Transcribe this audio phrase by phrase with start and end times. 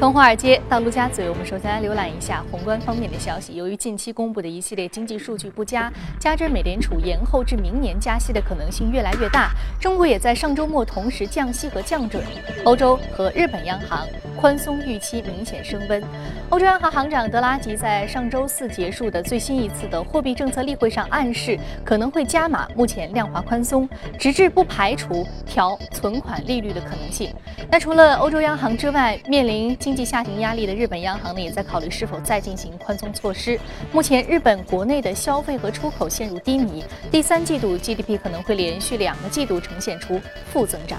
[0.00, 3.54] 从华尔街到陆家嘴，我们首先来浏览一下宏观方面的消息。
[3.54, 12.24] 由于近期公布的一系列经济数据不佳，加之美联储延后至明年加息的可能性越来越大，中国也在上周末同时降息和降准。
[12.64, 14.06] 欧洲和日本央行
[14.40, 16.02] 宽松预期明显升温。
[16.48, 23.86] 欧洲央行行长德拉吉在上周四结束的最新一次的货币政策例会上暗示，可能会加码目前量化宽松，
[24.18, 27.30] 直至不排除调存款利率的可能性。
[27.70, 33.60] 那除了欧洲央行之外，面临经济下行压力的日本央行呢，也在考虑是否再进行宽松措施。
[33.92, 40.18] 目前，日本国内的消费和出口陷入低迷，第三季度 GDP 可能会连续两个季度呈现出
[40.50, 40.98] 负增长。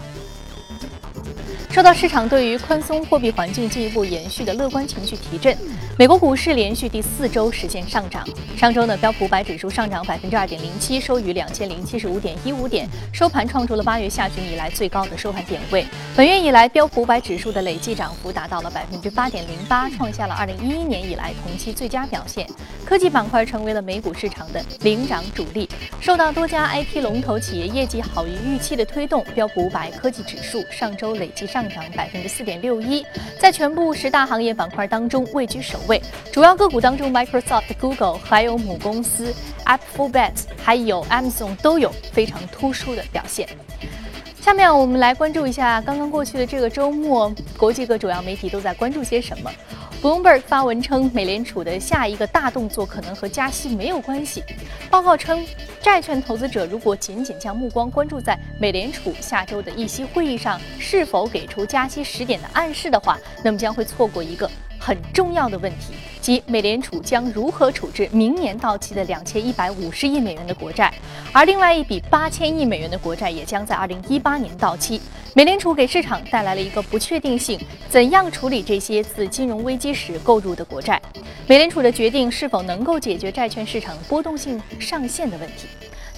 [1.70, 5.58] 受到市场对于宽松货币环境进一步延续的乐观情绪提振，
[5.98, 8.28] 美国股市连续第四周实现上涨。
[8.58, 15.86] 上周呢，标普五百指数上涨百分之二点零七，收于两千零七十五点一五点，收盘创出了八月下旬以来最高的收盘点位。
[16.16, 22.46] 本月以来，标普五百指数的累计涨幅达到了百分之八点零八，创下了二零一一年以来同期最佳表现。
[22.86, 25.70] 科技板块成为了美股市场的领涨主力，
[26.02, 33.06] 受到多家 IT 龙头企业业绩好于预期的推动，标普五百科技指数上周累计上涨百分之四点六一，
[33.40, 36.02] 在全部十大行业板块当中位居首位。
[36.32, 39.34] 主要个股当中，Microsoft、Google 还有母公司
[39.66, 40.32] Alphabet
[40.62, 43.48] 还有 Amazon 都有非常突出的表现。
[44.40, 49.52] 下面我们来关注一下刚刚过去的这个周末，国际各主要媒体都在关注些什么。
[50.02, 54.44] Bloomberg 发文称，美联储的下一个大动作可能和加息没有关系。
[54.90, 55.46] 报告称，
[55.80, 70.94] 债券投资者如果仅仅将目光关注在美联储下周的议息会议上是否给出加息时点的暗示的话，那么将会错过一个很重要的问题，即美联储将如何处置明年到期的两千一百五十亿美元的国债，
[71.34, 75.02] 而另外一笔八千亿美元的国债也将在二零一八年到期。
[75.34, 81.02] 美联储给市场带来了一个不确定性：怎样处理这些自金融危机时购入的国债？
[81.48, 85.68] 美联储的决定是否能够解决债券市场波动性上限的问题？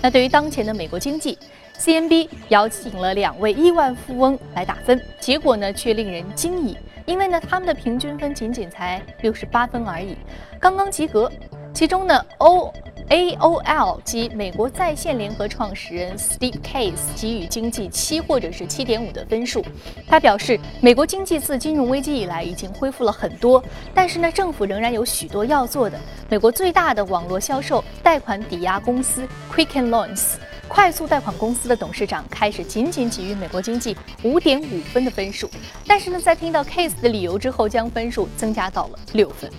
[0.02, 1.38] 那对于当前的美国经济
[1.80, 10.18] ，CNB 邀请了两位亿万富翁来打分，结果呢却令人惊异，因为呢他们的平均分仅仅才六十八分而已，
[10.60, 11.32] 刚刚及格。
[11.74, 12.74] 其中呢，O。
[13.10, 19.64] AOL 及美国在线联合创始人 Steve Case 给予经济七或者是七点五的分数。
[20.08, 23.62] 他表示，美国经济自金融危机以来已经恢复了很多，
[23.94, 26.00] 但是呢，政府仍然有许多要做的。
[26.30, 30.36] 美国最大的网络销售贷款抵押公司 Quicken Loans
[30.68, 35.50] 快速贷款公司的董事长开始仅仅给予美国经济五点五分的分数，
[35.86, 39.52] 但是呢，在听到 Case 的理由之后，将分数增加到了六分。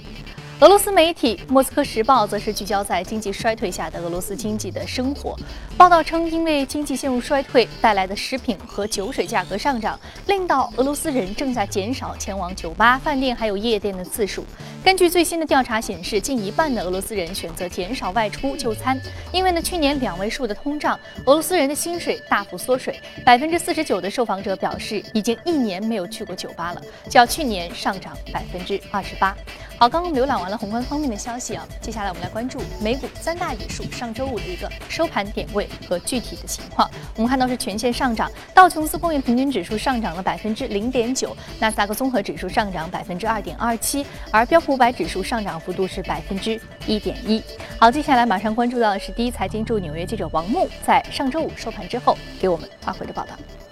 [0.61, 5.37] 俄罗斯媒体《莫斯科时报》则是聚焦在经济衰退下的俄罗斯经济的生活。
[5.77, 9.99] 报道称，因为经济陷入衰退带来的食品和酒水价格上涨，
[10.29, 14.45] 令到俄罗斯人正在减少前往酒吧、饭店还有夜店的次数。
[14.85, 18.99] 根据最新的调查显示，近一半的俄罗斯人选择减少外出就餐，
[19.33, 20.95] 因为呢，去年两位数的通胀，
[21.27, 23.01] 俄罗斯人的薪水大幅缩水。
[23.25, 29.37] 百分之四十九的受访者表示，已经一年没有去过酒吧了，较去年上涨百分之二十八。
[29.77, 36.87] 好，刚刚浏览完完了宏观方面的消息啊，接下来我们来关注美股三大指数上周五的一个收盘点位和具体的情况。
[37.17, 47.43] 我们看到是全线上涨，道琼斯工业平均指数上涨了百分之零点九，纳斯达克综合指数上涨百分之二点二七，而标普五百指数上涨幅度是百分之一点一。
[47.81, 53.64] 好，接下来马上关注到的是第一财经驻纽约记者王木在上周五收盘之后给我们发回的报道。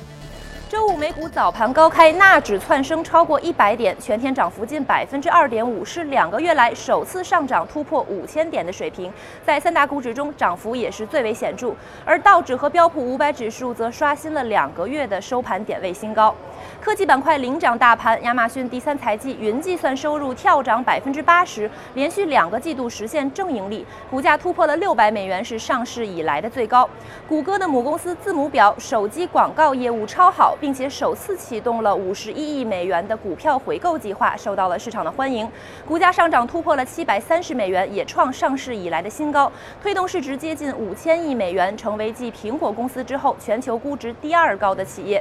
[0.72, 9.12] 周五美股早盘高开，纳指窜升超过一百点，全天涨幅近百分之二点五，是两个月来首次上涨突破五千点的水平。
[9.44, 11.74] 在三大股指中，涨幅也是最为显著。
[12.06, 16.34] 而道指和标普五百指数则刷新了两个月的收盘点位新高。
[16.80, 26.88] 科技板块领涨大盘，亚马逊第三财季云计算收入跳涨百分之八十，连续两个季度实现正盈利，股价突破了六百美元，是上市以来的最高。
[27.28, 30.56] 谷歌的母公司字母表手机广告业务超好。
[30.62, 35.50] 并且首次启动了五十一亿美元的股票回购计划，受到了市场的欢迎，
[35.88, 39.50] 股价上涨突破了七百三十美元，也创上市以来的新高，
[39.82, 45.20] 推动市值接近五千亿美元，成为继苹果公司之后全球估值第二高的企业。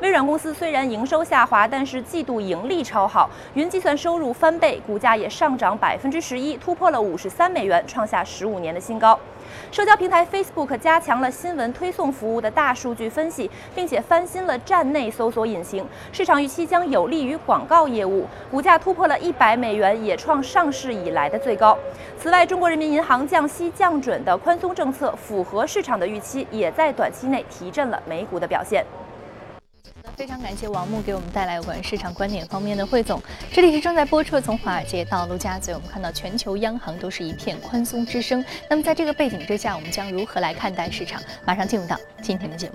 [0.00, 9.18] 微软公司虽然营收下滑，但是季度盈利超好，云计算收入翻倍，股价也上涨百分之十一，突破了五十三美元，创下十五年的新高。
[9.70, 21.76] 社交平台 Facebook 加强了新闻推送服务的大数据分析，并且翻新了站内搜索引擎，市场预期将有利于广告业务，股价突破了一百美元，也创上市以来的最高。
[22.18, 28.84] 此外，中国人民银行降息降准的宽松政策符合市场的预期，也在短期内提振了美股的表现。
[30.16, 33.20] 非常感谢王木给我们带来有关市场观点方面的汇总。
[33.50, 38.44] 这里是正在播出的，从华尔街到陆家嘴，我们看到全球央行都是一片宽松之声。
[38.68, 41.20] 那么在这个背景之下，我们将如何来看待市场？
[41.44, 42.74] 马上进入到今天的节目。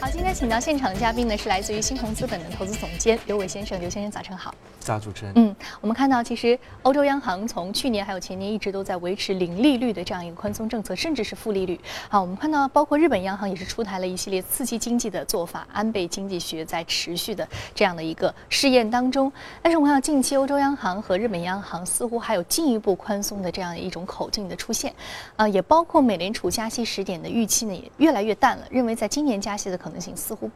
[0.00, 4.53] 好，今天请到现场的嘉宾呢是来自于新鸿资本的投资总监刘伟先生，刘先生早晨好。
[4.84, 5.32] 早，主持人。
[5.36, 11.80] 嗯，我们看到其实欧洲央行从去年还有前年一直都在维持零利率的这样一个宽松政策，甚至是负利率。
[12.10, 19.32] 好，我们看到包括日本央行也是出台了一系列刺激经济的做法，安倍经济学在持续的这样的一个试验当中。
[19.62, 24.94] 但是我们看到近期欧洲央行和日本央行似乎还有进一步宽松的这样一种口径的出现，
[25.36, 30.50] 啊，也包括美联储加息时点的预期呢也越来越淡了，认为在今年加息的可能性似乎。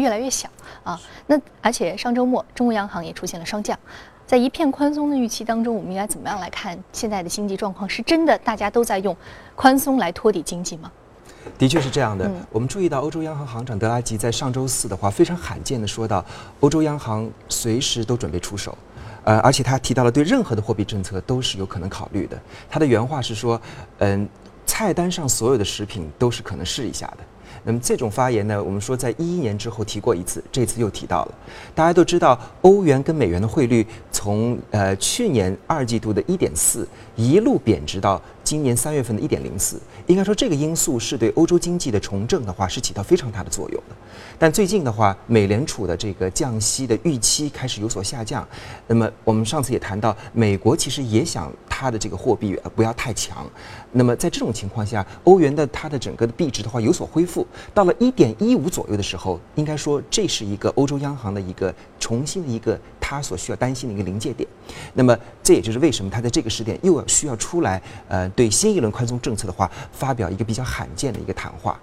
[0.00, 0.48] 越来越小
[0.84, 3.78] 啊，那而且上周末中国央行也出现了双降，
[4.26, 7.88] 在一片宽松的预期当中，我们应该怎么样来看现在的经济状况？
[7.88, 9.16] 是真的大家都在用
[9.54, 10.90] 宽松来托底经济吗？
[11.58, 12.30] 的确是这样的。
[12.50, 16.24] 我们注意到欧洲央行行长德拉吉在上周四的话非常罕见的说到，
[16.60, 18.78] 欧洲央行随时都准备出手，
[19.24, 22.40] 呃，而且他提到了对任何的货币政策都是有可能考虑的。
[22.70, 23.60] 他的原话是说，
[23.98, 24.28] 嗯，
[24.66, 27.18] 菜单上所有的食品都是可能试一下的。
[27.64, 31.34] 那么这种发言呢，我们说在一一年之后提过一次，这次又提到了。
[31.74, 43.94] 大家都知道，欧元跟美元的汇率从呃去年二季度的一点四一路贬值到今年三月份的一点零四，应该说这个因素是对欧洲经济的重振的话是起到非常大的作用的。
[44.38, 48.46] 但最近的话，美联储的这个降息的预期开始有所下降。
[48.88, 51.52] 那么我们上次也谈到，美国其实也想
[51.82, 53.44] 它的这个货币不要太强。
[53.90, 57.44] 那么在这种情况下，欧元的它的整个的币值的话有所恢复，
[57.74, 64.48] 到了一点一五左右的时候，应该说这是一个欧洲央行的一个重新的一个它所需要担心的一个临界点。
[64.94, 71.76] 那么这也就是为什么它在这个时点又要需要出来，呃，对新一轮宽松政策的话发表一个比较罕见的一个谈话。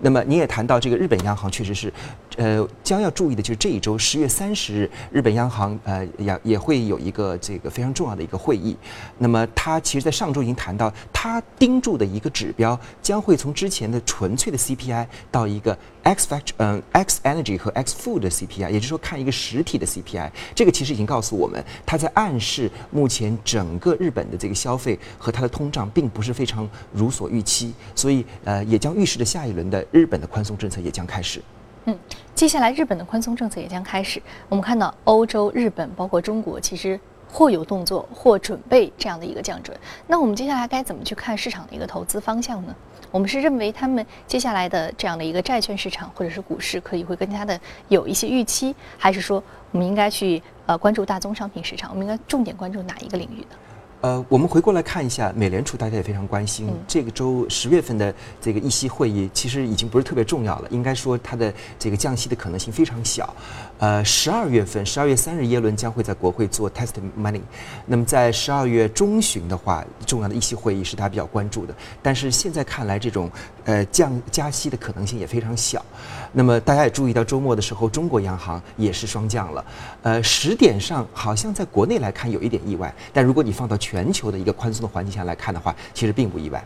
[0.00, 1.90] 那么你也谈到这个日本央行确实是，
[2.36, 8.76] 呃，将要注意的就是这一周十月三十日，日本央行呃也也会有一个这个非常重要的一个会议。
[9.18, 15.76] 那么他其实，在上周已经谈到，他盯住的一个指标将会从之前的纯粹的 CPI 到一个。
[16.04, 31.40] X factor，嗯，X energy 和 X food 的 CPI，也就是说看一个实体的 CPI，这个其实已经告诉我们，它在暗示目前整个日本的这个消费和它的通胀并不是非常如所预期，所以呃，也将预示着下一轮的日本的宽松政策也将开始。
[31.86, 31.98] 嗯，
[32.34, 34.22] 接下来日本的宽松政策也将开始。
[34.48, 36.98] 我们看到欧洲、日本包括中国，其实
[37.30, 39.76] 或有动作，或准备这样的一个降准。
[40.06, 42.74] 那我们接下来该怎么去看市场的一个投资方向呢？
[43.10, 47.58] 我们是认为他们接下来的这样的一个债券市场或者是股市可以会更加的
[47.88, 49.40] 有一些预期，还是说
[49.70, 51.90] 我们应该去呃关注大宗商品市场？
[51.90, 53.56] 我们应该重点关注哪一个领域呢？
[54.04, 56.68] 呃，我们回过来看一下美联储，大家也非常关心。
[56.86, 60.68] 这个周十月份的这个议息会议，其实已经不是特别重要了。
[60.70, 63.34] 应该说，它的这个降息的可能性非常小。
[63.84, 67.42] 呃，十二月份，十二月三日，耶伦将会在国会做 test money。
[67.84, 71.74] 那么在十二月中旬的话，重要的议息会议是大家比较关注的。
[72.00, 73.30] 但是现在看来，这种
[73.66, 75.84] 呃降加息的可能性也非常小。
[76.32, 79.62] 那么大家也注意到，周末的时候，中国央行也是双降了。
[80.00, 86.64] 呃，时点上好像在国内来看有一点意外，但如果你放到全球的一个宽松的环境下来看的话，其实并不意外。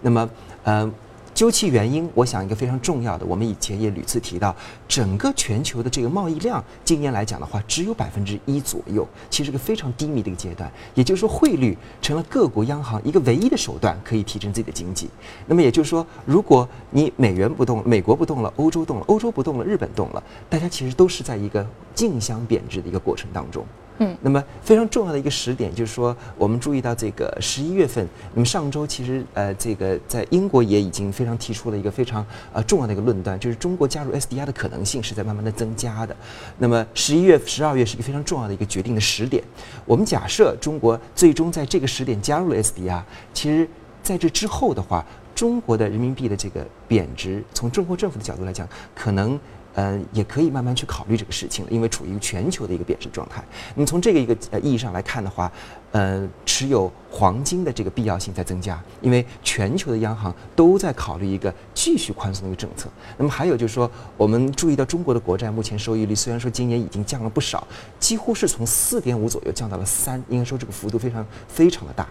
[0.00, 0.28] 那么，
[0.64, 0.92] 呃，
[1.36, 4.56] 究其原因，我想一个非常重要的，我们以前也屡次提到，
[4.88, 10.72] 整个全球的这个贸易量，今年来讲的话，只有百分之一左右，其实是个非常低迷的一个阶段。
[10.94, 15.10] 也就是说，汇率成了各国央行一个唯一的手段，可以提振自己的经济。
[15.46, 23.62] 那么也就是说，如果你美元不动，美国不动了，欧洲动了，欧洲不动了，日本动了，大家其实都是在一个竞相贬值的一个过程当中。
[23.98, 36.14] 嗯，那么非常重要的一个时点就是说，我们注意到这个十一月份，那么上周其实呃，这个在英国也已经非常提出了一个非常呃重要的一个论断，就是中国加入 SDR 的可能性是在慢慢的增加的。
[36.58, 39.42] 那么十一月、十二月是一个非常重要的一个决定的时点。
[39.86, 43.66] 我们假设中国最终在这个时点加入了 SDR，其实
[44.02, 45.02] 在这之后的话，
[45.34, 49.38] 中国的人民币的这个贬值，从中国政府的角度来讲，可能。
[49.76, 53.44] 嗯，也可以慢慢去考虑这个事情，因为处于全球的一个贬值状态。
[53.74, 55.52] 你从这个一个呃意义上来看的话，
[55.96, 62.90] 呃，持有黄金的这个必要性在增加，因为全球的央行都在考虑一个继续宽松的一个政策。
[63.16, 67.66] 那么还有就是说，我们注意到中国的国债目前收益率虽然说今年已经降了不少，
[67.98, 72.06] 几乎是从四点五左右降到了三，应该说这个幅度非常非常的大。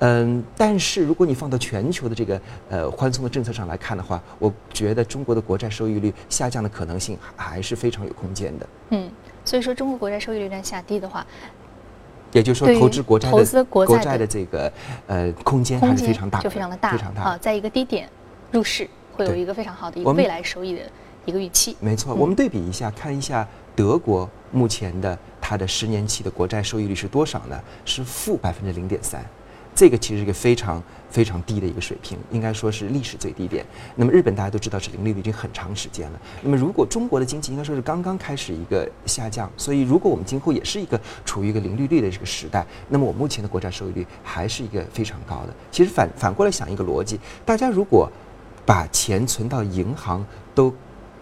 [0.00, 8.68] 嗯，但是如果你放到全球的这个呃宽松的政策上来看的话，我觉得中国的国债收益率下降的可能性还是非常有空间的。
[8.90, 9.08] 嗯，
[9.44, 11.24] 所以说中国国债收益率在下跌的话，
[12.32, 14.72] 也就是说投资国债的投资国债的这个
[15.06, 18.08] 呃空间还是非常大，就非常的大，非常大啊，在一个低点
[18.50, 20.82] 入市会有一个非常好的一个未来收益的
[21.24, 21.76] 一个预期。
[21.80, 27.60] 没错，我们对比一下，看一下德国目前的它的十年期的国债收益率是多少呢？
[27.84, 29.24] 是负百分之零点三。
[29.74, 33.64] 这个其实是一个非常非常低的一个水平，应该说是历史最低点。
[33.96, 36.20] 那么日本大家都知道是零利率已经很长时间了。
[36.42, 45.54] 那么如果中国的经济应该说是刚刚开始一个下降，所以如果我们今后也是一个处于一个零利率的这个时代，那么我目前的国债收益率还是一个非常高的。
[45.70, 48.10] 其实反反过来想一个逻辑，大家如果
[48.66, 50.24] 把钱存到银行
[50.54, 50.74] 都。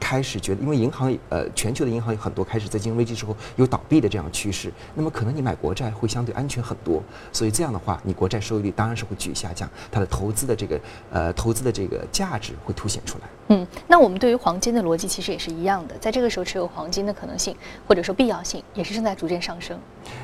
[0.06, 13.24] 开始觉得，因为银行呃，全球的银行有很多开始在金融危机之后有倒闭的这样趋势，那么可能你买国债会相对安全很多，所以这样的话，你国债收益率当然是会继续下降，它的投资的这个呃投资的这个价值会凸显出来。
[13.48, 17.56] 嗯，那我们对于黄金的逻辑其实也是一样的，在这个时候持有黄金的可能性
[17.88, 19.76] 或者说必要性也是正在逐渐上升。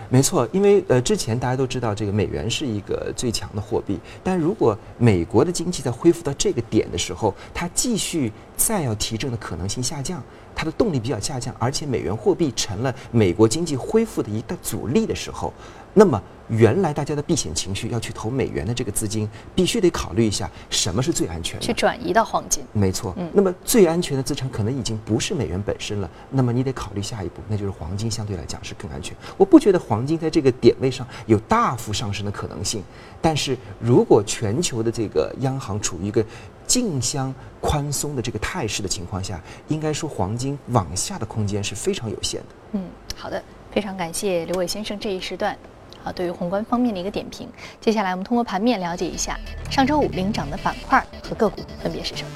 [0.08, 8.30] 没错，因为呃之前大家都知道这个美元是一个最强的货币，但如果美国的经济在恢复到这个点的时候，它继续
[8.64, 10.22] 再要提振的可能性下降，
[10.54, 15.52] 它的动力比较下降，而且美元货币成了美国经济恢复的一大阻力的时候，
[15.94, 16.22] 那么。
[16.48, 22.62] 原来大家的避险情绪要去投美元的这个资金，必须得考虑一下什么是最安全的，去转移到黄金。
[22.74, 29.16] 没错，嗯，那么最安全的资产可能已经不是美元本身了，那么你得考虑下一步，那就是黄金相对来讲是更安全。
[29.38, 32.82] 我不觉得黄金在这个点位上有大幅上升的可能性，
[33.22, 36.22] 但是如果全球的这个央行处于一个
[36.66, 42.46] 竞相宽松的这个态势的情况下，应该说黄金往下的空间是非常有限的。
[42.72, 42.84] 嗯，
[43.16, 45.56] 好的，非常感谢刘伟先生这一时段。
[46.04, 47.48] 啊，对于宏观方面的一个点评。
[47.80, 49.38] 接下来我们通过盘面了解一下
[49.70, 52.30] 上周五领涨的板块和个股分别是什么。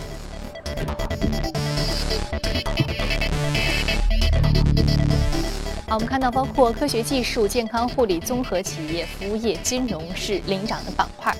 [5.88, 11.32] 好，我们看到包括科学技术、健康护理、综合企业、服务业、金融是领涨的板块。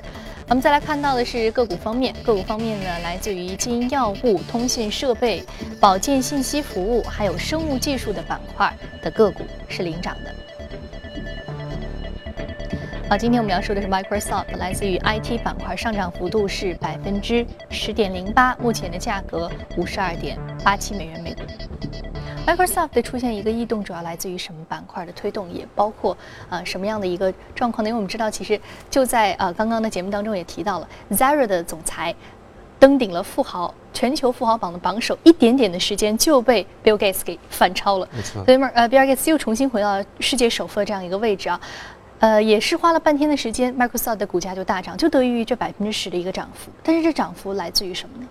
[0.49, 5.45] 我们再来看到的是个股方面，个股方面呢，来自于基因药物、通信设备、
[5.81, 10.33] 保健信息服务，还有生物技术的板块的个股是领涨的。
[13.09, 21.43] 好，今天我们要说的是 Microsoft，来自于 IT 板块，上涨幅度是百分之十点零八，目前的价格五十二点八七美元每股。
[22.45, 25.49] Microsoft 的出现一个异动，主要来自于什么板块的推动？
[25.53, 26.19] 也包括
[26.51, 27.89] 呃什么样的一个状况呢？
[27.89, 28.61] 因为我们知道，其实
[28.91, 32.13] 就在呃刚刚的节目当中也提到了，Zara 的总裁
[32.81, 38.09] 登顶了富豪全球富豪榜的榜首，一点点的时间就被 Bill Gates 给反超了。
[38.13, 41.61] 没错，所以呃 Bill Gates 又重新回到世界首富的这样一个位置啊。
[42.19, 46.71] 呃，也是花了半天的时间，Microsoft 的股价就大涨，就得益于这百分之十的一个涨幅。
[46.83, 48.27] 但是这涨幅来自于什么呢？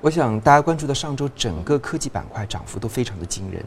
[0.00, 3.62] 我想大家关注的上周整个科技板块涨幅都非常的惊人。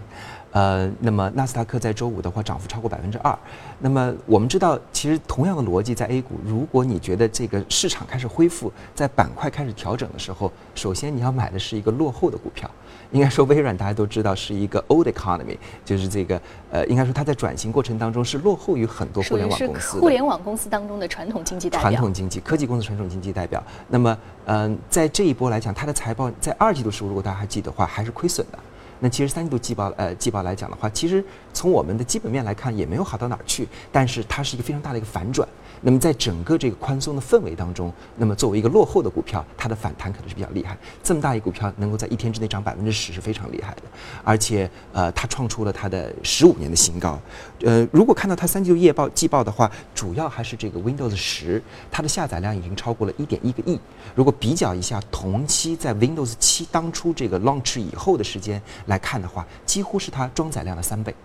[0.51, 3.37] 呃，那么纳斯达克在周五的话涨幅超过百分之二。
[3.79, 12.69] 那么我们知道，其实同样的逻辑在 A 股，如果你觉得这个市场开始恢复，在板块开始调整的时候，首先你要买的是一个落后的股票。
[13.11, 16.39] 应该说，微软大家都知道是一个 old economy，就是这个
[16.69, 19.99] 呃，应该说它在转型过程当中是落后于很多互联网公司。
[19.99, 21.89] 互联网公司当中的传统经济代表。
[21.89, 23.63] 传统经济，科技公司传统经济代表。
[23.87, 24.15] 那么，
[24.45, 28.59] 嗯，在这一波来讲，它的财报在二季度时候，如果大家还记得的话，还是亏损的。
[28.99, 33.67] 那其实三季度季报，呃，季报来讲的话，其实从我们的基本面来看，也没有好到哪儿去。
[33.91, 35.47] 但是它是一个非常大的一个反转。
[35.81, 40.77] 那么在整个这个宽松的氛围当中，那么作为一个落后的股票，它的反弹可能是比较厉害。
[41.01, 43.83] 这么大一股票能够在一天之内涨百分之十是非常厉害的，
[44.25, 47.17] 而且呃，它创出了它的十五年的新高。
[47.63, 53.79] 呃，如果看到它三季度业报季报的话，主要还是这个 Windows 十，它的下载量已经超过了一点一个亿。
[54.13, 58.61] 如果比较一下同期在 Windows 七当初这个 launch 以后的时间。
[58.89, 61.15] 来看的话，几乎是它装载量的三倍。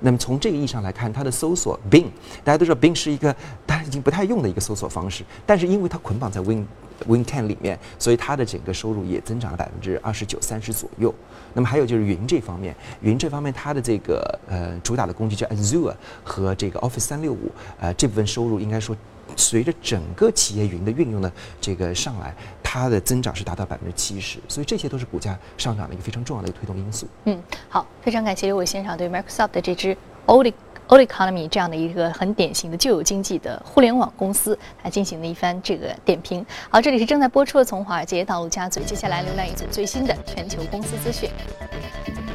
[0.00, 2.06] 那么从这个意义上来看，它的搜索 Bing，
[2.42, 3.34] 大家都知道 Bing 是一个
[3.66, 6.66] 大家已经不太用的一个搜索方式，但是因为它捆绑在 Win
[7.06, 11.14] Win Ten 里面，所以它的整个收入也增长了百分之二十九、三十左右。
[11.52, 18.96] 那么还有就是云这方面，云这方面它的这个呃主打的工具叫 Azure 和这个 Office 三六五，呃这部分收入应该说。
[19.36, 22.34] 随着整个企业云的运用的这个上来，
[22.72, 27.04] 它的增长是达到百分之七十，所以这些都是股价上涨的一个非常重要的一个推动因素。
[27.24, 29.96] 嗯，好，非常感谢刘伟先生对 Microsoft 的这支
[30.26, 30.46] Old
[30.86, 36.46] Old Economy 这样的一个很典型的旧有经济的互联网公司来进行的一番这个点评。
[36.68, 41.28] 好，这里是正在播出的从华尔街到陆家嘴，接下来浏览一组最新的全球公司资讯。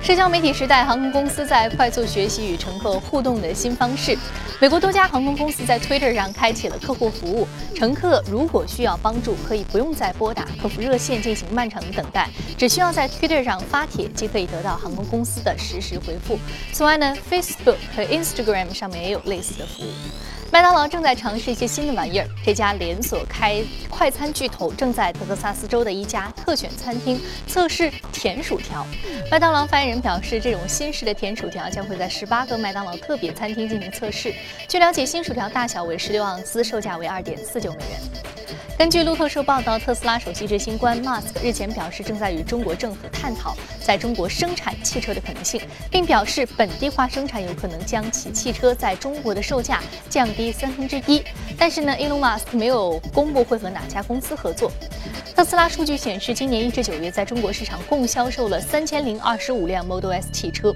[0.06, 4.16] 社交媒体时代，航空公司在快速学习与乘客互动的新方式。
[4.62, 16.38] 美国多家航空公司在 Twitter 上开启了客户服务，乘客如果需要帮助，可以不用再拨打客服热线进行漫长的等待，只需要在 Twitter 上发帖，即可以得到航空公司的实时回复。
[16.72, 19.88] 此外呢，Facebook 和 Instagram 上面也有类似的服务。
[20.52, 22.28] 麦当劳正在尝试一些新的玩意儿。
[22.46, 28.86] 这家连锁开快餐巨头正在德克萨斯州的一家特选餐厅测试甜薯条。
[29.30, 34.34] 麦当劳发言人表示，这种新式的甜薯条将会在十八个麦当劳特别餐厅进行测试。
[34.68, 38.35] 据了解，新薯条大小为十六盎司，售价为二点四九美元。
[38.78, 51.24] 根据路透社报道，特斯拉首席执行官 Musk 日前表示，正在与中国政府探讨在中国生产汽车的可能性，并表示本地化生产有可能将其汽车在中国的售价降低三分之一。
[51.58, 54.70] 但是呢，Elon Musk 没有公布会和哪家公司合作。
[55.34, 60.76] 特斯拉数据显示，今年一至九月在中国市场共销售了三千零二十五辆 Model S 汽车。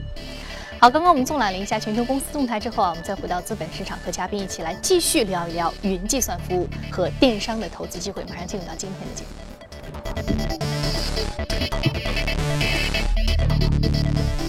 [0.82, 8.24] 好，刚刚我们纵览了一下全球公司动态之后啊，我们再回到资本市场，和嘉宾一起来继续聊一聊云计算服务和电商的投资机会。
[8.30, 9.30] 马上进入到今天的节目。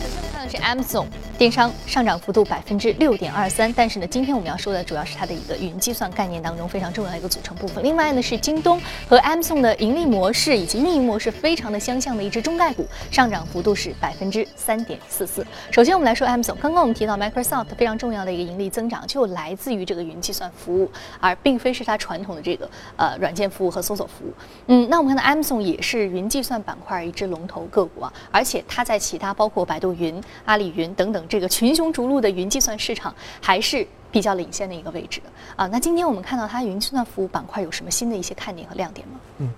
[0.00, 1.08] 首先看的是 M 总。
[1.40, 7.82] 电商上涨幅度百分之六点二三，但是呢，今天我们要说的主要是它的一个云计算概念当中非常重要的一个组成部分。
[7.82, 8.78] 另外呢，是京东
[9.08, 15.42] 和 Amazon 的盈利模式以及运营模式非常的相像的一只中概股，上涨幅度是百分之三点四四。
[15.70, 24.32] 首先我们来说 Amazon，刚刚我们提到 Microsoft 非常重要的一个盈利增长就来自于这个云计算服务，而并非是它传统的这个呃软件服务和搜索服务。
[24.66, 31.26] 嗯，那我们看到 Amazon 也是云计算板块一只龙头个股啊，而且它在其他包括百度云、阿里云等等。
[31.30, 35.22] 这个群雄逐鹿的云计算市场还是比较领先的一个位置
[35.54, 35.66] 啊。
[35.68, 39.14] 那今天我们看到它云计算服务板块有什么新的一些看点和亮点吗？
[39.38, 39.48] 嗯。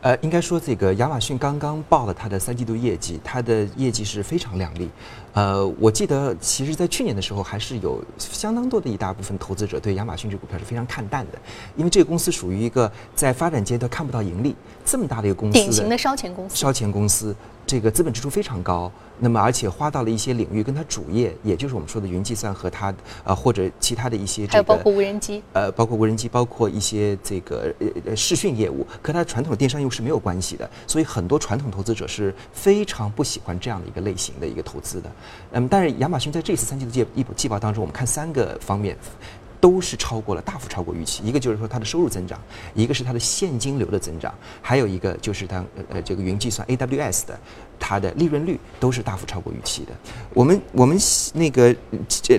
[0.00, 4.88] 呃，应该说这个亚马逊刚刚报了它的三季度业绩，它的业绩是非常亮丽。
[5.34, 11.38] 呃，我记得其实，在去年的时候，还是有相当多的一大部分投资者对亚马逊这股票是非常看淡的，
[11.76, 14.54] 因为这个公司属于一个在发展阶段看不到盈利
[14.84, 16.56] 这么大的一个公司，典型的烧钱公司。
[16.56, 17.34] 烧钱公司，
[17.68, 22.92] 这个资本支出非常高，那么而且花到了一些领域，跟它主业，也就是我们说的云计算和它
[23.24, 27.70] 呃或者其他的一些，还有包括无人机，呃，包括无人机，包括一些这个
[28.06, 30.68] 呃视讯业务，和它传统的电商业务是没有关系的。
[30.86, 35.10] 所以很多传统投资者是非常不喜欢这样的一个类型的一个投资的。
[35.52, 38.96] 嗯，但是亚马逊在这次三季度季一季报当中，我们看三个方面
[39.60, 41.22] 都是超过了，大幅超过预期。
[41.24, 42.40] 一个就是说它的收入增长，
[42.74, 47.38] 一个是它的现金流的增长，还有一个就是它呃这个云计算 AWS 的
[47.78, 49.92] 它的利润率都是大幅超过预期的。
[50.32, 50.96] 我们我们
[51.34, 51.74] 那个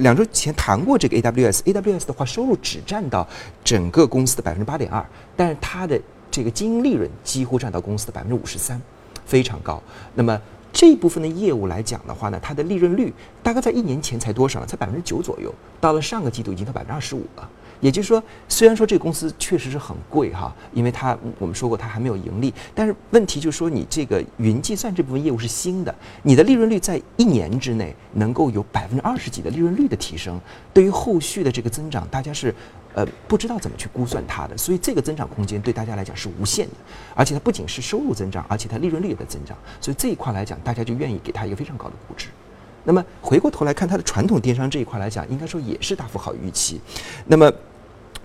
[0.01, 3.27] 两周前谈过这个 AWS，AWS 的话收入只占到
[3.63, 5.05] 整个公司的百分之八点二，
[5.35, 5.99] 但是它的
[6.31, 8.81] 这个经营利润几乎占到公司的百分之五十三，
[9.25, 9.81] 非常高。
[10.13, 10.39] 那么
[10.71, 14.65] 这一部分的业务来讲的话呢，它的利润率大概在一年前才多少呢？
[14.65, 17.49] 才百分之九左右，到了上个季度已经到百分之二十五了。
[17.81, 30.37] 也就是说，虽然说这个公司确实是很贵哈，因为它我们说过它还没有盈利，但是问题就是说你这个云计算这部分业务是新的，你的利润率在一年之内能够有百分之二十几的利润率的提升，
[30.73, 32.53] 对于后续的这个增长，大家是
[32.93, 36.73] 呃不知道怎么去估算它的，所以这个增长空间对大家来讲是无限的，
[37.15, 42.27] 而且它不仅是收入增长，而且它利润率也在增长，所以这一块来讲，大家就愿意给它一个非常高的估值。
[42.83, 46.79] 那么回过头来看它的传统电商这一块来讲，应该说也是大幅好预期。
[47.25, 47.51] 那么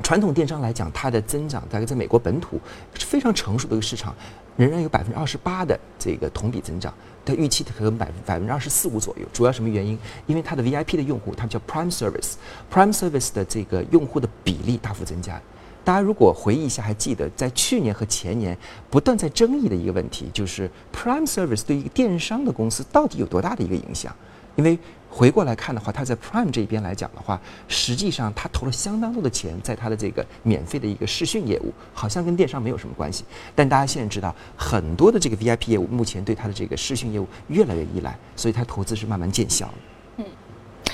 [0.02, 2.60] 传统电商来讲，它的增长大概在美国本土
[2.94, 4.14] 是非常成熟的一个市场，
[4.56, 6.92] 仍然有百分之二十八的这个同比增长，
[7.24, 9.26] 它预期可能百百分之二十四五左右。
[9.32, 9.98] 主要什么原因？
[10.26, 15.40] 因为它的 VIP 的用户，它叫 Prime Service，Prime Service 的这个用户的比例大幅增加。
[15.82, 18.56] 大家如果回忆一下，还记得在去年和前年
[18.88, 24.14] 不断在争议的一个问题，就是 Prime Service 对于电商的公司到底有多大的一个影响？
[24.56, 24.78] 因为
[25.14, 33.24] 回过来看的话，它在 Prime 这边来讲的话，实际上它投了相当多的钱在它的这个免费的一个视讯业务，好像跟电商没有什么关系。
[33.54, 39.74] 但大家现在知道，很多的这个 VIP 业务目前对它的这个视讯业务越来越依赖，所以它投资是慢慢见效了。
[40.16, 40.24] 嗯，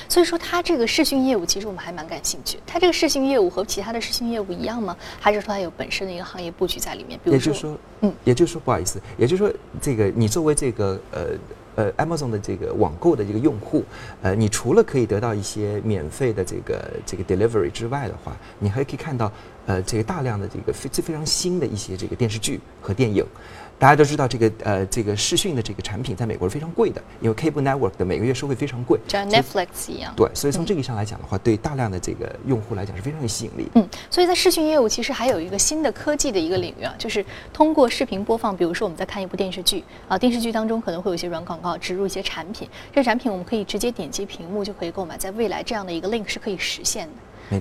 [0.06, 2.58] 所以说它这个视讯业务其实我们还蛮感兴趣。
[2.66, 4.94] 它这个视讯业务和其他的视讯业务一样吗？
[5.18, 7.18] 还是说它有本身的一个行业布局在里面？
[7.24, 11.30] 比如说，也就是说，嗯，也就是说，不好意思，也就是说，这个你作为这个呃。
[11.76, 13.84] 呃，Amazon 的这个网购的这个用户，
[14.22, 19.30] 呃，你除了可以得到一些免费的这个这个 delivery 之外的话，你还可以看到
[19.66, 23.24] 呃这个大量的这个非非常新的一些这个电视剧和电影。
[23.78, 30.12] 大家都知道，这个呃，这个视讯的这个产品在美国是非常贵的，因为 Cable Network 的每个月收费非常贵，像 Netflix 一样。
[30.14, 33.70] 对，所以从这个意义上来讲的话，对大量的这个用户来讲是非常有吸引力。
[33.76, 47.12] 嗯，所以在视讯业务其实还有一个新的科技的一个领域啊，就是通过视频播放，比如说我们在看一部电视剧啊，电视剧当中可能会有一些软广告植入一些产品，这产品我们可以直接点击屏幕就可以购买，在未来这样的一个 link 是可以实现的。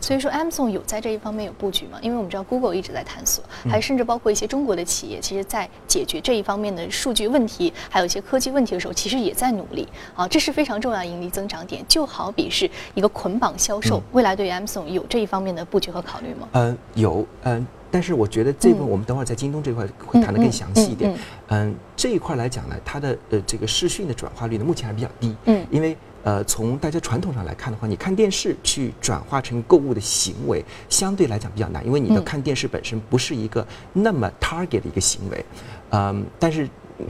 [0.01, 1.97] 所以说 Amazon 有在这一方面有布局吗？
[2.01, 11.83] 因为我们知道 Google 一直在探索，还甚至包括一些中国的企业，其实在解决这一方面的数据问题，还有一些科技问题的时候，其实也在努力啊，这是非常重要的盈利增长点。
[11.87, 16.47] 就好比是一个捆绑销售，未来对于 Amazon 有这一方面的布局和考虑吗？
[16.53, 21.17] 嗯，有，嗯，但是我觉得这部分我们等会儿在京东这块会谈得更详细一点嗯。
[21.47, 25.35] 嗯，这一块来讲呢，它的呃这个视讯的转化率呢，目前还比较低。
[25.45, 35.45] 嗯因为呃从大家传统上来看的话，你看电视去转化成购物的行为，相对来讲比较难，因为你的嗯看电视本身不是一个那么 target 的一个行为。
[35.91, 36.69] 嗯，但是。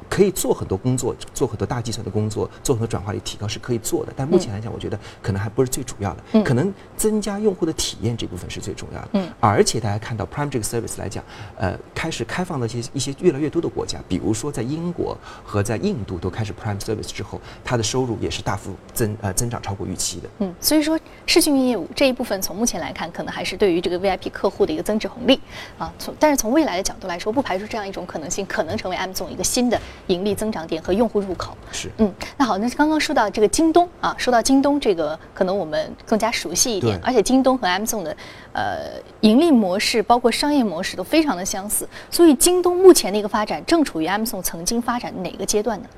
[0.10, 4.14] 可以做很多工作，做很多大计算的工作，做很多转化率提高是可以做的。
[4.16, 9.10] 但目前来讲，我觉得可能还不是最主要的，嗯可能增加用户的体验这部分是最重要的。
[9.14, 11.24] 嗯而且大家看到 Prime 这个 service 来讲，
[11.58, 20.30] 呃，开始开放的一些一些越来越多的国家，比如说在英国和在印度都开始 Prime service 之后，它的收入也是大幅增呃增长超过预期的。
[20.40, 25.40] 嗯，所以说视讯业务这一部分，从目前来看，可能还是对于这个 VIP 客户的一个增值红利
[25.78, 25.92] 啊。
[25.98, 31.58] 从但是从未来的角度来说，不排除这样一种可能性，可能成为 Amazon 一个新的盈利增长点和用户入口。
[31.72, 38.18] 是，嗯，那好，那刚刚说到这个京东啊，说到京东这个，可能我们更加熟悉一点，而且京东和 Amazon 的
[38.54, 45.90] 呃盈利模式，包括商业模式都非常的相似，所以京东目前的一个发展正处于 Amazon 曾经发展的哪个阶段呢？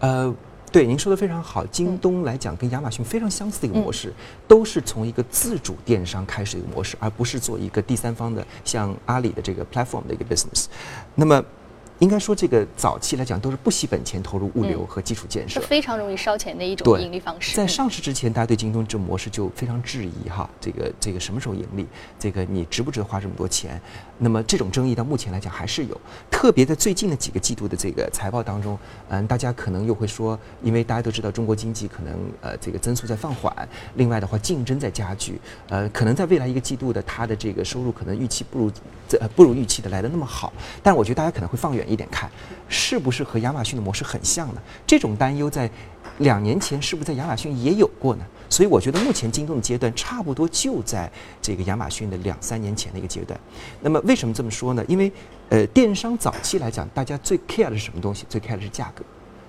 [0.00, 0.34] 呃。
[0.70, 1.64] 对，您说的非常好。
[1.68, 4.12] 京东来讲，跟亚马逊非常相似的一个模式，
[4.46, 10.66] 都是从一个自主电商开始的一个模式，而不是做一个第三方的像阿里的这个 platform 的一个 business。
[11.14, 11.42] 那么，
[11.98, 15.60] 应该说这个早期来讲都是不惜本钱投入物流和基础建设。
[15.60, 17.56] 是非常容易烧钱的一种盈利方式。
[17.56, 21.86] 在嗯上市之前，大家对京东这模式就非常质疑哈，这个这个什么时候盈利？
[22.18, 23.80] 这个你值不值得花这么多钱？
[24.18, 38.70] 那么这种争议到目前来讲还是有，特别在最近的几个季度的这个财报当中，嗯，大家可能又会说，因为大家都知道中国经济可能呃这个增速在放缓，另外的话竞争在加剧，呃，可能在未来一个季度的它的这个收入可能预期不如
[39.08, 42.30] 这、呃、不如预期的来的那么好，但我觉得大家可能会放远一点看，
[42.68, 44.62] 是不是和亚马逊的模式很像呢？
[44.86, 45.70] 这种担忧在
[46.18, 48.24] 两年前是不是在亚马逊也有过呢？
[48.50, 51.10] 所以我觉得目前京东的阶段差不多就在
[51.42, 53.38] 这个亚马逊的两三年前的一个阶段。
[53.80, 54.84] 那么为什么这么说呢？
[54.88, 55.12] 因为
[55.50, 58.24] 呃，电商早期来讲，大家最 care 的是什么东西？
[58.28, 59.04] 最 care 的是价格。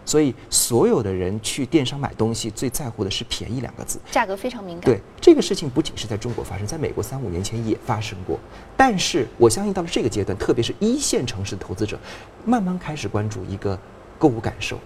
[0.10, 4.00] 所以所有的人去电商买东西，最在乎的是便宜两个字。
[4.10, 4.86] 价格非常敏感。
[4.86, 8.40] 对这个事情，不仅是在中国发生，在美国三五年前也发生过。
[8.76, 11.96] 但是我相信到了这个阶段，特别是一线城市的投资者，
[12.44, 13.78] 慢慢开始关注一个
[14.18, 14.80] 购物感受。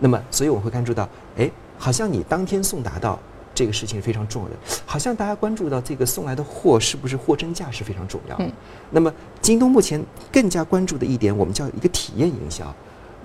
[0.00, 1.48] 那么，所以我会关注到，哎，
[1.78, 3.16] 好像你当天送达到
[3.54, 8.34] 这个事情是非常重要的，好像大家关注到这个送来的货是不是货真价实非常重要。
[8.40, 8.50] 嗯
[8.90, 12.74] 那么，京东目前更加关注的一点，我们叫一个体验营销。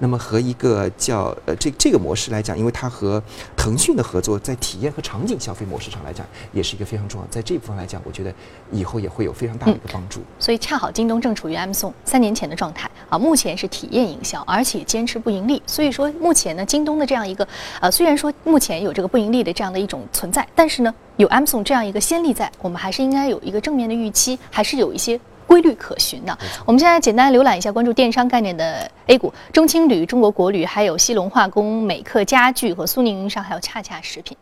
[0.01, 3.21] 那么和一个叫呃这这个模式来讲，因为它和
[3.55, 7.27] 腾讯的合作，在体验和场景消费模式上来讲，也是一个非常重要。
[7.27, 8.33] 在这部分来讲，我觉得
[8.71, 10.21] 以后也会有非常大的一个帮助。
[10.39, 15.61] 所以恰好京东正处于 Amazon 三年前的状态啊，目前是体验营销，而且坚持不盈利。
[15.67, 17.47] 所以说目前呢，京东的这样一个
[17.79, 25.19] 呃，虽然说目前有这个不盈利的这样的一种存在，但是呢，有 Amazon 这样一个先例在，我们还是应该有一个正面的预期，还是有一些。
[25.51, 26.37] 规律可循的。
[26.65, 34.37] 我们现在简单浏览一下关注电商概念的 A 股，中青旅、中国国旅，还有西龙化工、美克家具和苏宁云商，还有恰恰食品。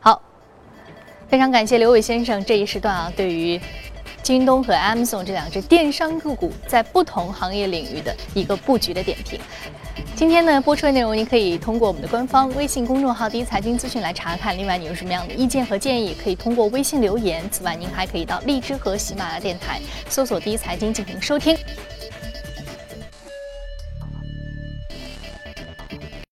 [0.00, 0.20] 好，
[1.28, 3.60] 非常感谢刘伟先生这一时段啊，对于
[4.20, 9.38] 京东和 Amazon 这两只电商个股在不同行业领域的一个布局的点评。
[10.14, 14.56] 今天呢，播出的内容您可以通过我们的官方微信公众号“第一财经资讯”来查看。
[14.58, 17.48] 另外，你有什么样的意见和建议，可以通过微信留言。
[17.50, 21.56] 此外，您还可以到荔枝和喜马拉雅电台搜索“第一财经”进行收听。